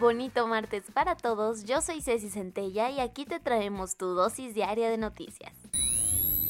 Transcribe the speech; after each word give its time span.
Bonito 0.00 0.46
martes 0.46 0.84
para 0.94 1.14
todos, 1.14 1.64
yo 1.64 1.82
soy 1.82 2.00
Ceci 2.00 2.30
Centella 2.30 2.88
y 2.88 3.00
aquí 3.00 3.26
te 3.26 3.38
traemos 3.38 3.98
tu 3.98 4.06
dosis 4.14 4.54
diaria 4.54 4.88
de 4.88 4.96
noticias. 4.96 5.52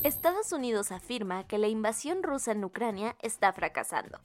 Estados 0.05 0.53
Unidos 0.53 0.93
afirma 0.93 1.45
que 1.49 1.59
la 1.59 1.67
invasión 1.67 2.23
rusa 2.23 2.53
en 2.53 2.65
Ucrania 2.65 3.17
está 3.21 3.53
fracasando. 3.53 4.21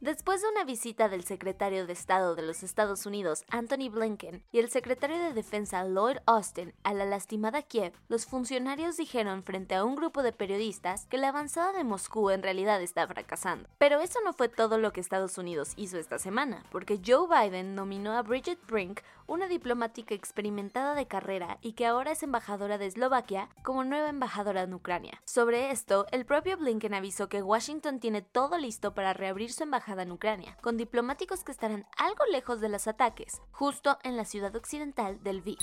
Después 0.00 0.40
de 0.40 0.48
una 0.48 0.64
visita 0.64 1.10
del 1.10 1.24
secretario 1.24 1.86
de 1.86 1.92
Estado 1.92 2.34
de 2.34 2.40
los 2.40 2.62
Estados 2.62 3.04
Unidos, 3.04 3.44
Anthony 3.50 3.90
Blinken, 3.90 4.42
y 4.50 4.58
el 4.58 4.70
secretario 4.70 5.18
de 5.18 5.34
Defensa 5.34 5.84
Lloyd 5.84 6.16
Austin 6.24 6.72
a 6.84 6.94
la 6.94 7.04
lastimada 7.04 7.60
Kiev, 7.60 7.92
los 8.08 8.24
funcionarios 8.24 8.96
dijeron 8.96 9.42
frente 9.42 9.74
a 9.74 9.84
un 9.84 9.96
grupo 9.96 10.22
de 10.22 10.32
periodistas 10.32 11.04
que 11.10 11.18
la 11.18 11.28
avanzada 11.28 11.74
de 11.74 11.84
Moscú 11.84 12.30
en 12.30 12.42
realidad 12.42 12.80
está 12.80 13.06
fracasando. 13.06 13.68
Pero 13.76 14.00
eso 14.00 14.20
no 14.24 14.32
fue 14.32 14.48
todo 14.48 14.78
lo 14.78 14.90
que 14.94 15.02
Estados 15.02 15.36
Unidos 15.36 15.74
hizo 15.76 15.98
esta 15.98 16.18
semana, 16.18 16.64
porque 16.72 16.98
Joe 17.06 17.28
Biden 17.28 17.74
nominó 17.74 18.16
a 18.16 18.22
Bridget 18.22 18.64
Brink, 18.66 19.00
una 19.26 19.48
diplomática 19.48 20.14
experimentada 20.14 20.94
de 20.94 21.06
carrera 21.06 21.58
y 21.60 21.74
que 21.74 21.86
ahora 21.86 22.12
es 22.12 22.22
embajadora 22.22 22.78
de 22.78 22.86
Eslovaquia, 22.86 23.50
como 23.62 23.84
nueva 23.84 24.08
embajadora 24.08 24.62
en 24.62 24.72
Ucrania. 24.74 25.20
Sobre 25.24 25.70
esto, 25.70 26.06
el 26.10 26.24
propio 26.24 26.56
Blinken 26.56 26.94
avisó 26.94 27.28
que 27.28 27.42
Washington 27.42 28.00
tiene 28.00 28.22
todo 28.22 28.56
listo 28.58 28.92
para 28.94 29.12
reabrir 29.12 29.52
su 29.52 29.62
embajada 29.62 29.89
en 29.98 30.12
Ucrania, 30.12 30.56
con 30.62 30.76
diplomáticos 30.76 31.42
que 31.44 31.52
estarán 31.52 31.86
algo 31.96 32.24
lejos 32.30 32.60
de 32.60 32.68
los 32.68 32.86
ataques, 32.86 33.42
justo 33.50 33.98
en 34.02 34.16
la 34.16 34.24
ciudad 34.24 34.54
occidental 34.54 35.22
del 35.22 35.38
Lviv. 35.38 35.58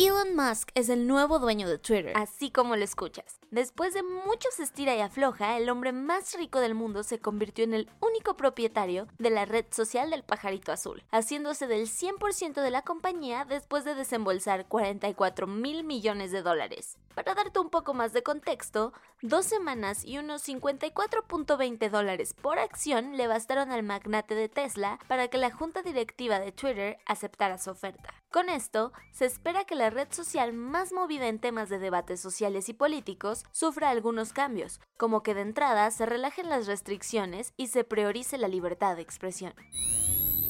Elon 0.00 0.36
Musk 0.36 0.70
es 0.76 0.90
el 0.90 1.08
nuevo 1.08 1.40
dueño 1.40 1.68
de 1.68 1.76
Twitter, 1.76 2.12
así 2.14 2.52
como 2.52 2.76
lo 2.76 2.84
escuchas. 2.84 3.40
Después 3.50 3.94
de 3.94 4.04
muchos 4.04 4.60
estira 4.60 4.94
y 4.94 5.00
afloja, 5.00 5.56
el 5.56 5.68
hombre 5.68 5.90
más 5.90 6.36
rico 6.38 6.60
del 6.60 6.76
mundo 6.76 7.02
se 7.02 7.18
convirtió 7.18 7.64
en 7.64 7.74
el 7.74 7.90
único 7.98 8.36
propietario 8.36 9.08
de 9.18 9.30
la 9.30 9.44
red 9.44 9.64
social 9.70 10.10
del 10.10 10.22
pajarito 10.22 10.70
azul, 10.70 11.02
haciéndose 11.10 11.66
del 11.66 11.88
100% 11.88 12.62
de 12.62 12.70
la 12.70 12.82
compañía 12.82 13.44
después 13.44 13.84
de 13.84 13.96
desembolsar 13.96 14.68
44 14.68 15.48
mil 15.48 15.82
millones 15.82 16.30
de 16.30 16.42
dólares. 16.42 16.96
Para 17.16 17.34
darte 17.34 17.58
un 17.58 17.68
poco 17.68 17.92
más 17.92 18.12
de 18.12 18.22
contexto, 18.22 18.92
dos 19.20 19.46
semanas 19.46 20.04
y 20.04 20.18
unos 20.18 20.46
54.20 20.46 21.90
dólares 21.90 22.34
por 22.34 22.60
acción 22.60 23.16
le 23.16 23.26
bastaron 23.26 23.72
al 23.72 23.82
magnate 23.82 24.36
de 24.36 24.48
Tesla 24.48 25.00
para 25.08 25.26
que 25.26 25.38
la 25.38 25.50
junta 25.50 25.82
directiva 25.82 26.38
de 26.38 26.52
Twitter 26.52 26.98
aceptara 27.04 27.58
su 27.58 27.70
oferta. 27.70 28.14
Con 28.30 28.50
esto, 28.50 28.92
se 29.10 29.24
espera 29.24 29.64
que 29.64 29.74
la 29.74 29.88
red 29.88 30.08
social 30.10 30.52
más 30.52 30.92
movida 30.92 31.28
en 31.28 31.38
temas 31.38 31.70
de 31.70 31.78
debates 31.78 32.20
sociales 32.20 32.68
y 32.68 32.74
políticos 32.74 33.46
sufra 33.52 33.88
algunos 33.88 34.34
cambios, 34.34 34.80
como 34.98 35.22
que 35.22 35.32
de 35.32 35.40
entrada 35.40 35.90
se 35.90 36.04
relajen 36.04 36.50
las 36.50 36.66
restricciones 36.66 37.54
y 37.56 37.68
se 37.68 37.84
priorice 37.84 38.36
la 38.36 38.48
libertad 38.48 38.96
de 38.96 39.02
expresión. 39.02 39.54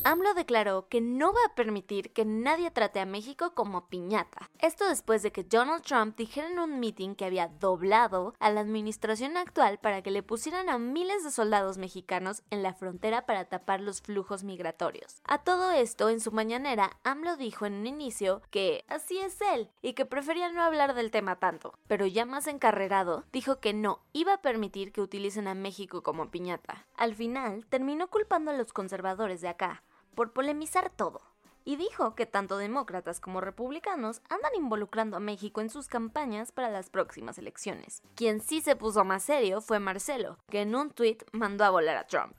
AMLO 0.08 0.32
declaró 0.32 0.88
que 0.88 1.02
no 1.02 1.34
va 1.34 1.40
a 1.46 1.54
permitir 1.54 2.14
que 2.14 2.24
nadie 2.24 2.70
trate 2.70 2.98
a 2.98 3.04
México 3.04 3.52
como 3.54 3.90
piñata. 3.90 4.48
Esto 4.58 4.88
después 4.88 5.22
de 5.22 5.32
que 5.32 5.44
Donald 5.44 5.82
Trump 5.82 6.16
dijera 6.16 6.48
en 6.48 6.58
un 6.58 6.80
meeting 6.80 7.14
que 7.14 7.26
había 7.26 7.48
doblado 7.48 8.32
a 8.38 8.48
la 8.48 8.60
administración 8.60 9.36
actual 9.36 9.76
para 9.76 10.00
que 10.00 10.10
le 10.10 10.22
pusieran 10.22 10.70
a 10.70 10.78
miles 10.78 11.24
de 11.24 11.30
soldados 11.30 11.76
mexicanos 11.76 12.42
en 12.48 12.62
la 12.62 12.72
frontera 12.72 13.26
para 13.26 13.50
tapar 13.50 13.82
los 13.82 14.00
flujos 14.00 14.44
migratorios. 14.44 15.20
A 15.24 15.42
todo 15.44 15.72
esto, 15.72 16.08
en 16.08 16.20
su 16.20 16.32
mañanera, 16.32 16.98
AMLO 17.04 17.36
dijo 17.36 17.66
en 17.66 17.74
un 17.74 17.86
inicio 17.86 18.40
que 18.50 18.86
así 18.88 19.18
es 19.18 19.38
él 19.42 19.68
y 19.82 19.92
que 19.92 20.06
prefería 20.06 20.50
no 20.50 20.62
hablar 20.62 20.94
del 20.94 21.10
tema 21.10 21.36
tanto, 21.36 21.74
pero 21.86 22.06
ya 22.06 22.24
más 22.24 22.46
encarrerado, 22.46 23.26
dijo 23.30 23.60
que 23.60 23.74
no 23.74 24.00
iba 24.14 24.32
a 24.32 24.40
permitir 24.40 24.90
que 24.90 25.02
utilicen 25.02 25.48
a 25.48 25.54
México 25.54 26.02
como 26.02 26.30
piñata. 26.30 26.86
Al 26.96 27.14
final, 27.14 27.66
terminó 27.68 28.08
culpando 28.08 28.52
a 28.52 28.56
los 28.56 28.72
conservadores 28.72 29.42
de 29.42 29.48
acá, 29.48 29.82
por 30.18 30.32
polemizar 30.32 30.90
todo, 30.90 31.20
y 31.64 31.76
dijo 31.76 32.16
que 32.16 32.26
tanto 32.26 32.58
demócratas 32.58 33.20
como 33.20 33.40
republicanos 33.40 34.20
andan 34.28 34.52
involucrando 34.56 35.16
a 35.16 35.20
México 35.20 35.60
en 35.60 35.70
sus 35.70 35.86
campañas 35.86 36.50
para 36.50 36.70
las 36.70 36.90
próximas 36.90 37.38
elecciones. 37.38 38.02
Quien 38.16 38.40
sí 38.40 38.60
se 38.60 38.74
puso 38.74 39.04
más 39.04 39.22
serio 39.22 39.60
fue 39.60 39.78
Marcelo, 39.78 40.36
que 40.50 40.62
en 40.62 40.74
un 40.74 40.90
tuit 40.90 41.22
mandó 41.30 41.62
a 41.62 41.70
volar 41.70 41.96
a 41.96 42.08
Trump. 42.08 42.34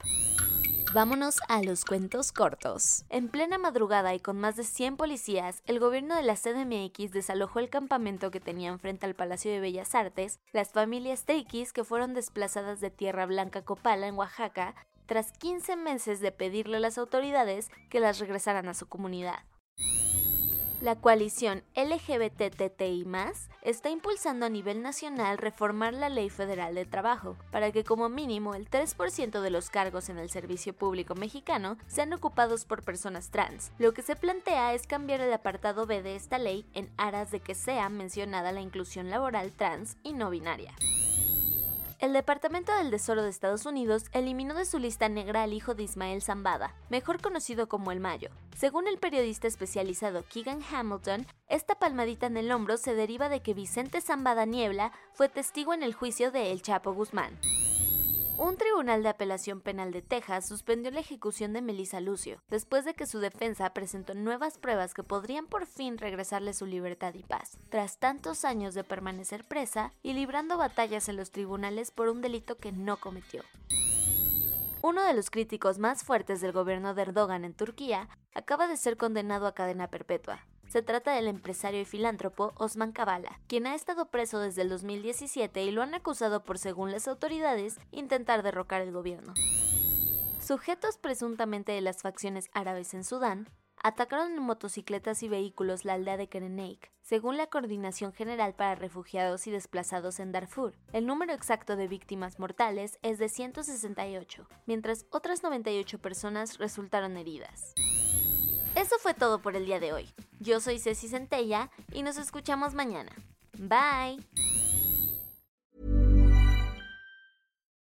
Vámonos 0.93 1.37
a 1.47 1.61
los 1.61 1.85
cuentos 1.85 2.33
cortos. 2.33 3.05
En 3.09 3.29
plena 3.29 3.57
madrugada 3.57 4.13
y 4.13 4.19
con 4.19 4.37
más 4.37 4.57
de 4.57 4.65
100 4.65 4.97
policías, 4.97 5.61
el 5.65 5.79
gobierno 5.79 6.15
de 6.15 6.23
la 6.23 6.35
CDMX 6.35 7.11
desalojó 7.11 7.59
el 7.59 7.69
campamento 7.69 8.29
que 8.29 8.41
tenían 8.41 8.79
frente 8.79 9.05
al 9.05 9.13
Palacio 9.13 9.51
de 9.51 9.61
Bellas 9.61 9.95
Artes, 9.95 10.39
las 10.51 10.71
familias 10.73 11.23
triquis 11.23 11.71
que 11.71 11.85
fueron 11.85 12.13
desplazadas 12.13 12.81
de 12.81 12.89
Tierra 12.89 13.25
Blanca 13.25 13.63
Copala 13.63 14.07
en 14.07 14.15
Oaxaca 14.15 14.75
tras 15.09 15.31
15 15.31 15.75
meses 15.75 16.19
de 16.19 16.31
pedirle 16.31 16.77
a 16.77 16.79
las 16.79 16.99
autoridades 16.99 17.71
que 17.89 17.99
las 17.99 18.19
regresaran 18.19 18.69
a 18.69 18.75
su 18.75 18.87
comunidad. 18.87 19.39
La 20.81 20.95
coalición 20.95 21.63
LGBTTI 21.75 23.05
está 23.63 23.89
impulsando 23.89 24.45
a 24.45 24.49
nivel 24.49 24.83
nacional 24.83 25.39
reformar 25.39 25.95
la 25.95 26.09
Ley 26.09 26.29
Federal 26.29 26.75
de 26.75 26.85
Trabajo 26.85 27.35
para 27.51 27.71
que 27.71 27.83
como 27.83 28.07
mínimo 28.07 28.53
el 28.53 28.69
3% 28.69 29.41
de 29.41 29.49
los 29.49 29.71
cargos 29.71 30.09
en 30.09 30.19
el 30.19 30.29
servicio 30.29 30.73
público 30.73 31.15
mexicano 31.15 31.77
sean 31.87 32.13
ocupados 32.13 32.63
por 32.65 32.83
personas 32.83 33.31
trans. 33.31 33.71
Lo 33.79 33.93
que 33.93 34.03
se 34.03 34.15
plantea 34.15 34.75
es 34.75 34.85
cambiar 34.85 35.21
el 35.21 35.33
apartado 35.33 35.87
B 35.87 36.03
de 36.03 36.15
esta 36.15 36.37
ley 36.37 36.67
en 36.73 36.91
aras 36.97 37.31
de 37.31 37.39
que 37.39 37.55
sea 37.55 37.89
mencionada 37.89 38.51
la 38.51 38.61
inclusión 38.61 39.09
laboral 39.09 39.51
trans 39.53 39.97
y 40.03 40.13
no 40.13 40.29
binaria. 40.29 40.75
El 41.99 42.13
Departamento 42.13 42.73
del 42.77 42.91
Tesoro 42.91 43.23
de 43.23 43.29
Estados 43.29 43.65
Unidos 43.65 44.05
eliminó 44.13 44.53
de 44.53 44.63
su 44.63 44.79
lista 44.79 45.09
negra 45.09 45.43
al 45.43 45.51
hijo 45.51 45.75
de 45.75 45.83
Ismael 45.83 46.21
Zambada, 46.21 46.73
mejor 46.89 47.21
conocido 47.21 47.67
como 47.67 47.91
El 47.91 47.99
Mayo. 47.99 48.29
Según 48.55 48.87
el 48.87 48.99
periodista 48.99 49.47
especializado 49.47 50.23
Keegan 50.23 50.61
Hamilton, 50.71 51.27
esta 51.49 51.75
palmadita 51.75 52.27
en 52.27 52.37
el 52.37 52.53
hombro 52.53 52.77
se 52.77 52.95
deriva 52.95 53.27
de 53.27 53.41
que 53.41 53.53
Vicente 53.53 53.99
Zambada 53.99 54.45
Niebla 54.45 54.93
fue 55.11 55.27
testigo 55.27 55.73
en 55.73 55.83
el 55.83 55.93
juicio 55.93 56.31
de 56.31 56.53
El 56.53 56.61
Chapo 56.61 56.93
Guzmán. 56.93 57.37
Un 58.41 58.55
tribunal 58.55 59.03
de 59.03 59.09
apelación 59.09 59.59
penal 59.59 59.91
de 59.91 60.01
Texas 60.01 60.47
suspendió 60.47 60.91
la 60.91 61.01
ejecución 61.01 61.51
de 61.51 61.61
Melissa 61.61 61.99
Lucio, 61.99 62.41
después 62.49 62.85
de 62.85 62.93
que 62.93 63.05
su 63.05 63.19
defensa 63.19 63.73
presentó 63.73 64.13
nuevas 64.13 64.57
pruebas 64.57 64.93
que 64.93 65.03
podrían 65.03 65.45
por 65.45 65.65
fin 65.65 65.97
regresarle 65.97 66.53
su 66.53 66.65
libertad 66.65 67.13
y 67.15 67.23
paz, 67.23 67.57
tras 67.67 67.97
tantos 67.97 68.45
años 68.45 68.75
de 68.75 68.85
permanecer 68.85 69.43
presa 69.43 69.91
y 70.03 70.13
librando 70.13 70.57
batallas 70.57 71.09
en 71.09 71.17
los 71.17 71.31
tribunales 71.31 71.91
por 71.91 72.07
un 72.07 72.21
delito 72.21 72.55
que 72.55 72.71
no 72.71 72.95
cometió. 72.95 73.43
Uno 74.81 75.03
de 75.03 75.13
los 75.13 75.29
críticos 75.29 75.77
más 75.77 76.05
fuertes 76.05 76.39
del 76.39 76.53
gobierno 76.53 76.93
de 76.93 77.01
Erdogan 77.01 77.43
en 77.43 77.53
Turquía 77.53 78.07
acaba 78.33 78.69
de 78.69 78.77
ser 78.77 78.95
condenado 78.95 79.47
a 79.47 79.53
cadena 79.53 79.89
perpetua, 79.89 80.45
se 80.69 80.83
trata 80.83 81.13
del 81.13 81.27
empresario 81.27 81.81
y 81.81 81.85
filántropo 81.85 82.53
Osman 82.55 82.91
Kavala, 82.91 83.41
quien 83.47 83.65
ha 83.67 83.75
estado 83.75 84.09
preso 84.11 84.39
desde 84.39 84.61
el 84.61 84.69
2017 84.69 85.63
y 85.63 85.71
lo 85.71 85.81
han 85.81 85.95
acusado 85.95 86.43
por, 86.43 86.59
según 86.59 86.91
las 86.91 87.07
autoridades, 87.07 87.79
intentar 87.91 88.43
derrocar 88.43 88.81
el 88.81 88.91
gobierno. 88.91 89.33
Sujetos 90.39 90.97
presuntamente 90.97 91.71
de 91.71 91.81
las 91.81 92.01
facciones 92.01 92.49
árabes 92.53 92.93
en 92.93 93.03
Sudán, 93.03 93.49
atacaron 93.81 94.33
en 94.33 94.43
motocicletas 94.43 95.23
y 95.23 95.27
vehículos 95.27 95.85
la 95.85 95.93
aldea 95.93 96.17
de 96.17 96.27
Kereneik, 96.27 96.91
según 97.01 97.37
la 97.37 97.47
Coordinación 97.47 98.13
General 98.13 98.53
para 98.53 98.75
Refugiados 98.75 99.47
y 99.47 99.51
Desplazados 99.51 100.19
en 100.19 100.31
Darfur. 100.31 100.75
El 100.93 101.05
número 101.05 101.33
exacto 101.33 101.75
de 101.75 101.87
víctimas 101.87 102.39
mortales 102.39 102.99
es 103.01 103.17
de 103.17 103.29
168, 103.29 104.47
mientras 104.65 105.05
otras 105.11 105.43
98 105.43 105.99
personas 105.99 106.57
resultaron 106.57 107.17
heridas. 107.17 107.73
Eso 108.79 108.95
fue 108.97 109.13
todo 109.13 109.41
por 109.41 109.57
el 109.57 109.65
día 109.65 109.81
de 109.81 109.91
hoy. 109.91 110.09
Yo 110.39 110.61
soy 110.61 110.79
Ceci 110.79 111.09
Centella 111.09 111.69
y 111.91 112.01
nos 112.01 112.15
escuchamos 112.15 112.73
mañana. 112.73 113.11
Bye. 113.57 114.25